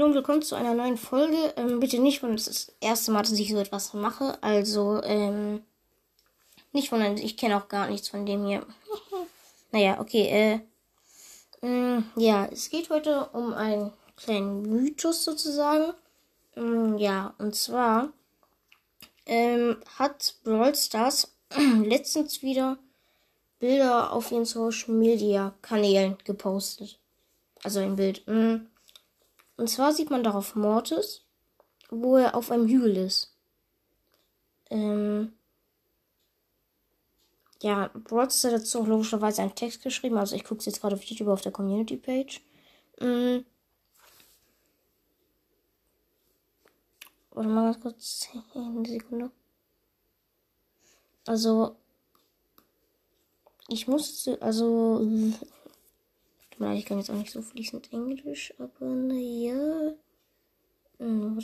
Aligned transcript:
Hallo 0.00 0.08
und 0.08 0.14
willkommen 0.14 0.40
zu 0.40 0.54
einer 0.54 0.72
neuen 0.72 0.96
Folge. 0.96 1.52
Ähm, 1.58 1.78
bitte 1.78 1.98
nicht 1.98 2.22
wundern, 2.22 2.38
es 2.38 2.46
das 2.46 2.72
erste 2.80 3.12
Mal, 3.12 3.20
dass 3.20 3.32
ich 3.32 3.50
so 3.50 3.58
etwas 3.58 3.92
mache. 3.92 4.42
Also, 4.42 5.02
ähm, 5.02 5.62
nicht 6.72 6.90
wundern, 6.90 7.18
ich 7.18 7.36
kenne 7.36 7.58
auch 7.58 7.68
gar 7.68 7.86
nichts 7.86 8.08
von 8.08 8.24
dem 8.24 8.46
hier. 8.46 8.64
naja, 9.72 10.00
okay, 10.00 10.62
äh, 11.60 11.66
mh, 11.66 11.98
mm, 11.98 12.12
ja, 12.16 12.46
es 12.46 12.70
geht 12.70 12.88
heute 12.88 13.26
um 13.34 13.52
einen 13.52 13.92
kleinen 14.16 14.62
Mythos 14.62 15.22
sozusagen. 15.22 15.92
Mh, 16.54 16.62
mm, 16.64 16.96
ja, 16.96 17.34
und 17.36 17.54
zwar, 17.54 18.08
ähm, 19.26 19.82
hat 19.98 20.36
Brawl 20.44 20.74
Stars 20.74 21.36
letztens 21.84 22.40
wieder 22.40 22.78
Bilder 23.58 24.14
auf 24.14 24.32
ihren 24.32 24.46
Social 24.46 24.94
Media 24.94 25.52
Kanälen 25.60 26.16
gepostet. 26.24 26.98
Also 27.62 27.80
ein 27.80 27.96
Bild. 27.96 28.26
Mh. 28.26 28.60
Mm. 29.60 29.62
Und 29.62 29.68
zwar 29.68 29.92
sieht 29.92 30.10
man 30.10 30.24
darauf 30.24 30.56
Mortis, 30.56 31.22
wo 31.90 32.16
er 32.16 32.34
auf 32.34 32.50
einem 32.50 32.66
Hügel 32.66 32.96
ist. 32.96 33.36
Ähm 34.70 35.32
ja, 37.62 37.90
Broads 37.92 38.42
hat 38.44 38.52
dazu 38.52 38.80
auch 38.80 38.86
logischerweise 38.86 39.42
einen 39.42 39.54
Text 39.54 39.82
geschrieben. 39.82 40.16
Also 40.16 40.34
ich 40.34 40.44
gucke 40.44 40.60
es 40.60 40.66
jetzt 40.66 40.80
gerade 40.80 40.96
auf 40.96 41.02
YouTube 41.04 41.28
auf 41.28 41.42
der 41.42 41.52
Community-Page. 41.52 42.40
Ähm 43.00 43.44
Warte 47.32 47.48
mal 47.48 47.64
ganz 47.72 47.80
kurz. 47.80 48.28
Eine 48.54 48.88
Sekunde. 48.88 49.30
Also. 51.26 51.76
Ich 53.68 53.86
musste. 53.86 54.40
Also 54.40 55.00
mir 56.60 56.76
ich 56.76 56.84
kann 56.84 56.98
jetzt 56.98 57.10
auch 57.10 57.14
nicht 57.14 57.32
so 57.32 57.42
fließend 57.42 57.92
Englisch, 57.92 58.54
aber 58.58 58.86
naja. 58.86 59.94
Hm, 60.98 61.38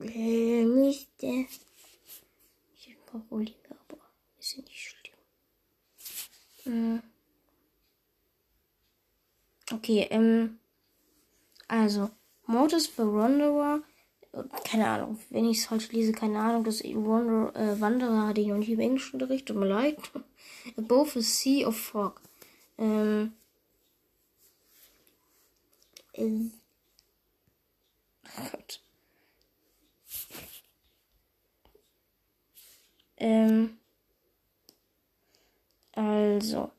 äh, 0.00 0.64
müsste. 0.64 1.46
Ich 2.74 2.96
brauche 3.06 3.24
Olive, 3.30 3.54
aber 3.88 3.98
ist 4.38 4.56
ja 4.56 4.62
nicht 4.62 4.80
schlimm. 4.80 5.14
Hm. 6.64 7.02
Okay, 9.72 10.06
ähm. 10.10 10.58
Also, 11.68 12.10
Modus 12.46 12.88
Wanderer. 12.98 13.82
Keine 14.64 14.88
Ahnung, 14.88 15.18
wenn 15.30 15.48
ich 15.48 15.58
es 15.58 15.66
falsch 15.66 15.92
lese, 15.92 16.12
keine 16.12 16.40
Ahnung. 16.40 16.64
Das 16.64 16.82
Wander, 16.82 17.54
äh, 17.54 17.80
Wanderer 17.80 18.28
hatte 18.28 18.40
ich 18.40 18.48
noch 18.48 18.56
nicht 18.56 18.70
im 18.70 18.80
Englischunterricht, 18.80 19.46
tut 19.46 19.56
mir 19.56 19.66
leid. 19.66 19.96
Above 20.76 21.18
a 21.18 21.22
sea 21.22 21.68
of 21.68 21.76
fog. 21.76 22.20
Ähm, 22.78 23.32
ähm, 26.14 26.52
Gott. 28.50 28.80
Ähm, 33.16 33.78
also. 35.92 36.72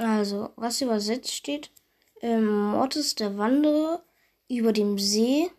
Also, 0.00 0.48
was 0.56 0.80
übersetzt 0.80 1.30
steht, 1.30 1.70
ähm, 2.22 2.70
Mortis 2.70 3.16
der 3.16 3.36
Wanderer 3.36 4.02
über 4.48 4.72
dem 4.72 4.98
See 4.98 5.50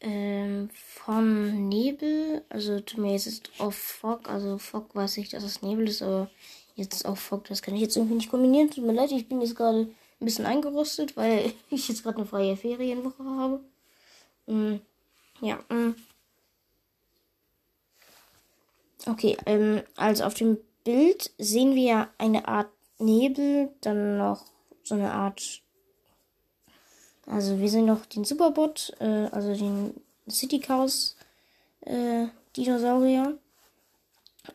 ähm, 0.00 0.70
von 0.70 1.68
Nebel, 1.68 2.44
also 2.48 2.78
zumindest 2.78 3.26
ist 3.26 3.50
auf 3.58 3.74
Fog, 3.74 4.28
also 4.30 4.58
Fog 4.58 4.94
weiß 4.94 5.16
ich, 5.16 5.28
dass 5.30 5.42
es 5.42 5.62
Nebel 5.62 5.88
ist, 5.88 6.02
aber 6.02 6.30
jetzt 6.76 7.04
auf 7.04 7.18
Fog, 7.18 7.46
das 7.46 7.62
kann 7.62 7.74
ich 7.74 7.80
jetzt 7.80 7.96
irgendwie 7.96 8.14
nicht 8.14 8.30
kombinieren. 8.30 8.70
Tut 8.70 8.84
mir 8.84 8.92
leid, 8.92 9.10
ich 9.10 9.28
bin 9.28 9.40
jetzt 9.40 9.56
gerade 9.56 9.80
ein 9.80 10.24
bisschen 10.24 10.46
eingerostet, 10.46 11.16
weil 11.16 11.52
ich 11.70 11.88
jetzt 11.88 12.04
gerade 12.04 12.18
eine 12.18 12.26
freie 12.26 12.56
Ferienwoche 12.56 13.24
habe. 13.24 13.60
Ähm, 14.46 14.80
ja. 15.40 15.58
Ähm. 15.68 15.96
Okay, 19.04 19.36
ähm, 19.46 19.82
also 19.96 20.22
auf 20.22 20.34
dem 20.34 20.58
Bild 20.86 21.32
sehen 21.36 21.74
wir 21.74 22.08
eine 22.16 22.46
Art 22.46 22.70
Nebel, 23.00 23.70
dann 23.80 24.18
noch 24.18 24.44
so 24.84 24.94
eine 24.94 25.10
Art. 25.10 25.60
Also 27.26 27.58
wir 27.58 27.68
sehen 27.68 27.86
noch 27.86 28.06
den 28.06 28.24
Superbot, 28.24 28.94
äh, 29.00 29.26
also 29.32 29.52
den 29.52 29.94
City 30.30 30.60
Chaos 30.60 31.16
äh, 31.80 32.26
Dinosaurier. 32.56 33.36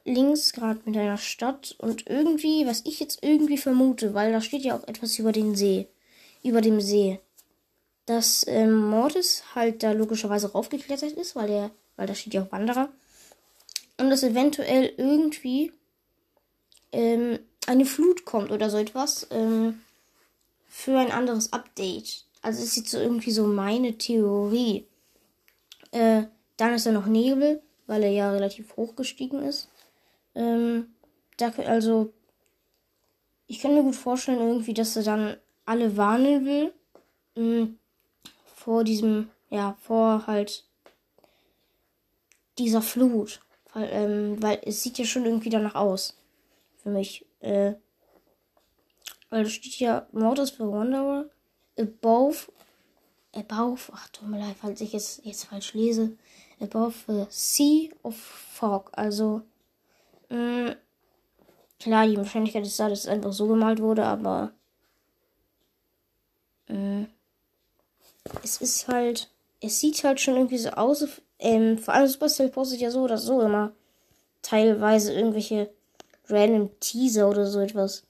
Links 0.05 0.53
gerade 0.53 0.79
mit 0.85 0.95
einer 0.95 1.17
Stadt 1.17 1.75
und 1.79 2.07
irgendwie, 2.07 2.65
was 2.65 2.85
ich 2.85 3.01
jetzt 3.01 3.21
irgendwie 3.23 3.57
vermute, 3.57 4.13
weil 4.13 4.31
da 4.31 4.39
steht 4.39 4.61
ja 4.61 4.77
auch 4.77 4.87
etwas 4.87 5.19
über 5.19 5.33
den 5.33 5.53
See, 5.53 5.89
über 6.43 6.61
dem 6.61 6.79
See, 6.79 7.19
dass 8.05 8.47
ähm, 8.47 8.89
Mortis 8.89 9.43
halt 9.53 9.83
da 9.83 9.91
logischerweise 9.91 10.53
raufgeklettert 10.53 11.11
ist, 11.11 11.35
weil 11.35 11.47
der, 11.49 11.71
weil 11.97 12.07
da 12.07 12.15
steht 12.15 12.33
ja 12.33 12.43
auch 12.43 12.53
Wanderer 12.53 12.87
und 13.97 14.09
dass 14.09 14.23
eventuell 14.23 14.93
irgendwie 14.95 15.73
ähm, 16.91 17.39
eine 17.67 17.85
Flut 17.85 18.25
kommt 18.25 18.51
oder 18.51 18.69
so 18.69 18.77
etwas 18.77 19.27
ähm, 19.31 19.81
für 20.67 20.97
ein 20.97 21.11
anderes 21.11 21.53
Update. 21.53 22.25
Also 22.41 22.63
ist 22.63 22.75
jetzt 22.75 22.89
so 22.89 22.97
irgendwie 22.97 23.31
so 23.31 23.45
meine 23.45 23.97
Theorie. 23.97 24.87
Äh, 25.91 26.23
dann 26.57 26.73
ist 26.73 26.85
er 26.85 26.93
noch 26.93 27.05
Nebel, 27.05 27.61
weil 27.87 28.03
er 28.03 28.11
ja 28.11 28.31
relativ 28.31 28.75
hoch 28.77 28.95
gestiegen 28.95 29.43
ist. 29.43 29.69
Ähm, 30.33 30.93
da, 31.37 31.49
also, 31.65 32.13
ich 33.47 33.59
kann 33.59 33.73
mir 33.73 33.83
gut 33.83 33.95
vorstellen, 33.95 34.39
irgendwie, 34.39 34.73
dass 34.73 34.95
er 34.95 35.03
dann 35.03 35.37
alle 35.65 35.97
warnen 35.97 36.45
will. 36.45 36.73
Mh, 37.35 37.65
mm, 37.65 37.77
vor 38.55 38.83
diesem, 38.83 39.29
ja, 39.49 39.75
vor 39.81 40.27
halt 40.27 40.65
dieser 42.57 42.81
Flut. 42.81 43.41
Weil, 43.73 43.89
ähm, 43.91 44.41
weil 44.41 44.59
es 44.63 44.83
sieht 44.83 44.97
ja 44.97 45.05
schon 45.05 45.25
irgendwie 45.25 45.49
danach 45.49 45.75
aus 45.75 46.15
für 46.81 46.89
mich. 46.89 47.25
Äh, 47.39 47.73
weil 49.29 49.43
da 49.43 49.49
steht 49.49 49.79
ja 49.79 50.07
Modus 50.11 50.51
für 50.51 50.71
Wanderer. 50.71 51.29
Above. 51.79 52.51
Above. 53.33 53.81
Ach, 53.93 54.09
tut 54.09 54.27
mir 54.27 54.39
leid, 54.39 54.55
falls 54.59 54.81
ich 54.81 54.93
es 54.93 55.21
jetzt 55.23 55.45
falsch 55.45 55.73
lese. 55.73 56.17
Above 56.59 56.93
the 57.07 57.25
Sea 57.29 57.89
of 58.03 58.15
Fog. 58.15 58.91
Also. 58.93 59.41
Mh, 60.29 60.71
mm, 60.71 60.75
klar, 61.79 62.07
die 62.07 62.17
Wahrscheinlichkeit 62.17 62.65
ist 62.65 62.79
da, 62.79 62.89
dass 62.89 62.99
es 62.99 63.07
einfach 63.07 63.33
so 63.33 63.47
gemalt 63.47 63.81
wurde, 63.81 64.05
aber. 64.05 64.51
Mh, 66.67 66.75
mm, 66.75 67.07
es 68.43 68.61
ist 68.61 68.87
halt. 68.87 69.29
Es 69.61 69.79
sieht 69.79 70.03
halt 70.03 70.19
schon 70.19 70.35
irgendwie 70.35 70.57
so 70.57 70.69
aus. 70.71 71.05
Ähm, 71.39 71.77
vor 71.77 71.93
allem 71.93 72.07
Supercell 72.07 72.49
postet 72.49 72.81
ja 72.81 72.91
so 72.91 73.01
oder 73.01 73.17
so 73.17 73.41
immer 73.41 73.73
teilweise 74.41 75.13
irgendwelche 75.13 75.71
random 76.31 76.69
Teaser 76.79 77.29
oder 77.29 77.45
so 77.45 77.59
etwas. 77.59 78.03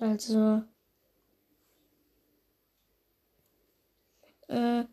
Also. 0.00 0.62
Äh, 4.48 4.84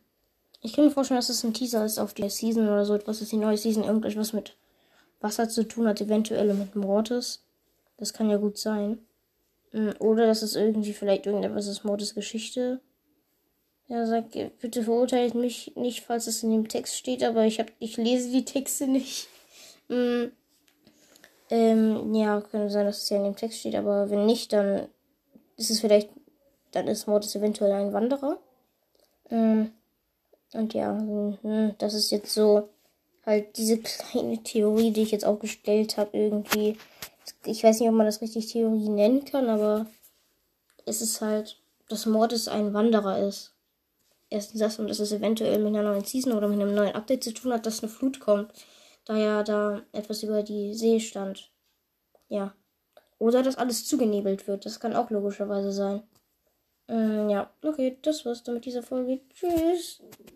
ich 0.62 0.74
kann 0.74 0.86
mir 0.86 0.92
vorstellen, 0.92 1.20
dass 1.20 1.30
es 1.30 1.44
ein 1.44 1.54
Teaser 1.54 1.86
ist 1.86 2.00
auf 2.00 2.14
die 2.14 2.30
Season 2.30 2.68
oder 2.68 2.86
so 2.86 2.96
etwas, 2.96 3.20
dass 3.20 3.30
die 3.30 3.38
neue 3.38 3.58
Season 3.58 3.84
irgendetwas 3.84 4.34
mit 4.34 4.58
Wasser 5.22 5.48
zu 5.48 5.68
tun 5.68 5.88
hat, 5.88 6.02
eventuell 6.02 6.54
mit 6.54 6.76
Mortis. 6.76 7.44
Das 7.98 8.14
kann 8.14 8.30
ja 8.30 8.38
gut 8.38 8.58
sein. 8.58 9.00
Hm, 9.72 9.94
oder 10.00 10.26
dass 10.28 10.42
es 10.42 10.56
irgendwie 10.56 10.94
vielleicht 10.94 11.26
irgendetwas 11.26 11.68
ist 11.68 11.84
Mortis 11.84 12.16
Geschichte. 12.16 12.82
Ja, 13.88 14.08
sag, 14.08 14.32
bitte 14.60 14.84
verurteilt 14.84 15.36
mich 15.36 15.74
nicht, 15.76 16.04
falls 16.04 16.26
es 16.26 16.42
in 16.42 16.50
dem 16.50 16.68
Text 16.68 16.96
steht, 16.96 17.24
aber 17.24 17.46
ich 17.46 17.60
hab, 17.60 17.72
ich 17.80 17.98
lese 17.98 18.32
die 18.32 18.46
Texte 18.46 18.88
nicht. 18.88 19.28
Mm, 19.88 20.32
ähm, 21.50 22.14
ja, 22.16 22.42
könnte 22.42 22.70
sein, 22.70 22.86
dass 22.86 23.04
es 23.04 23.10
ja 23.10 23.18
in 23.18 23.24
dem 23.24 23.36
Text 23.36 23.60
steht, 23.60 23.76
aber 23.76 24.10
wenn 24.10 24.26
nicht, 24.26 24.52
dann 24.52 24.88
ist 25.58 25.70
es 25.70 25.80
vielleicht, 25.80 26.10
dann 26.72 26.88
ist 26.88 27.08
Mortis 27.08 27.36
eventuell 27.36 27.72
ein 27.72 27.94
Wanderer. 27.94 28.38
Ähm, 29.30 29.72
und 30.54 30.74
ja, 30.74 30.98
hm, 30.98 31.76
das 31.78 31.94
ist 31.94 32.12
jetzt 32.12 32.34
so 32.34 32.70
halt 33.26 33.58
diese 33.58 33.80
kleine 33.80 34.42
Theorie, 34.44 34.92
die 34.92 35.04
ich 35.04 35.12
jetzt 35.12 35.26
aufgestellt 35.26 35.98
habe, 35.98 36.18
irgendwie. 36.18 36.78
Ich 37.46 37.64
weiß 37.64 37.80
nicht, 37.80 37.90
ob 37.90 37.96
man 37.96 38.06
das 38.06 38.22
richtig 38.22 38.52
Theorie 38.52 38.90
nennen 38.90 39.26
kann, 39.26 39.50
aber 39.50 39.88
es 40.86 41.02
ist 41.02 41.22
halt, 41.22 41.58
dass 41.90 42.06
Mortis 42.06 42.48
ein 42.48 42.74
Wanderer 42.74 43.20
ist. 43.20 43.54
Erstens 44.30 44.60
das 44.60 44.80
und 44.80 44.88
dass 44.88 45.00
es 45.00 45.12
eventuell 45.12 45.60
mit 45.60 45.68
einer 45.68 45.84
neuen 45.84 46.04
Season 46.04 46.34
oder 46.34 46.48
mit 46.48 46.60
einem 46.60 46.74
neuen 46.74 46.96
Update 46.96 47.24
zu 47.24 47.34
tun 47.34 47.54
hat, 47.54 47.66
dass 47.66 47.84
eine 47.84 47.92
Flut 47.92 48.20
kommt 48.20 48.52
da 49.06 49.16
ja 49.16 49.44
da 49.44 49.82
etwas 49.92 50.24
über 50.24 50.44
die 50.44 50.74
See 50.74 51.00
stand. 51.00 51.52
Ja. 52.28 52.54
Oder 53.18 53.44
dass 53.44 53.58
alles 53.58 53.88
zugenebelt 53.88 54.48
wird. 54.48 54.66
Das 54.66 54.80
kann 54.80 54.96
auch 54.96 55.10
logischerweise 55.10 55.72
sein. 55.72 56.04
Ähm, 56.88 57.30
ja, 57.30 57.52
okay, 57.64 57.98
das 58.02 58.26
war's 58.26 58.44
dann 58.44 58.56
mit 58.56 58.66
dieser 58.66 58.84
Folge. 58.84 59.22
Tschüss. 59.34 60.02